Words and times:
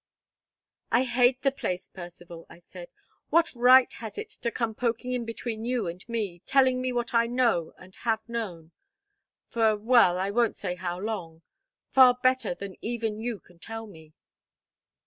"I 0.91 1.03
hate 1.03 1.43
the 1.43 1.51
place, 1.51 1.87
Percivale," 1.87 2.47
I 2.49 2.57
said. 2.57 2.87
"What 3.29 3.53
right 3.53 3.93
has 3.99 4.17
it 4.17 4.29
to 4.29 4.49
come 4.49 4.73
poking 4.73 5.11
in 5.11 5.25
between 5.25 5.63
you 5.63 5.85
and 5.85 6.03
me, 6.09 6.41
telling 6.47 6.81
me 6.81 6.91
what 6.91 7.13
I 7.13 7.27
know 7.27 7.73
and 7.77 7.93
have 7.97 8.27
known 8.27 8.71
for, 9.51 9.77
well, 9.77 10.17
I 10.17 10.31
won't 10.31 10.55
say 10.55 10.73
how 10.73 10.97
long 10.99 11.43
far 11.93 12.15
better 12.15 12.55
than 12.55 12.77
even 12.81 13.19
you 13.19 13.39
can 13.41 13.59
tell 13.59 13.85
me?" 13.85 14.15